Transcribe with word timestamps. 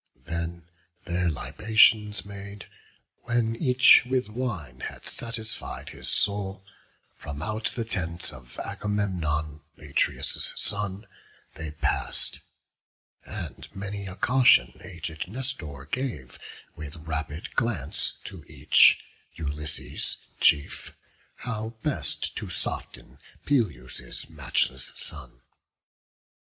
Then, 0.23 0.63
their 1.05 1.29
libations 1.29 2.25
made, 2.25 2.65
when 3.25 3.55
each 3.55 4.03
with 4.03 4.29
wine 4.29 4.79
Had 4.79 5.05
satisfied 5.07 5.89
his 5.89 6.07
soul, 6.07 6.65
from 7.15 7.43
out 7.43 7.69
the 7.75 7.85
tent 7.85 8.33
Of 8.33 8.57
Agamemnon, 8.57 9.61
Atreus' 9.77 10.55
son, 10.57 11.05
they 11.53 11.69
pass'd; 11.69 12.39
And 13.27 13.67
many 13.75 14.07
a 14.07 14.15
caution 14.15 14.73
aged 14.83 15.27
Nestor 15.27 15.85
gave, 15.91 16.39
With 16.75 16.95
rapid 16.95 17.55
glance 17.55 18.13
to 18.23 18.43
each, 18.47 18.97
Ulysses 19.35 20.17
chief, 20.39 20.97
How 21.35 21.75
best 21.83 22.35
to 22.37 22.49
soften 22.49 23.19
Peleus' 23.45 24.27
matchless 24.31 24.85
son. 24.95 25.41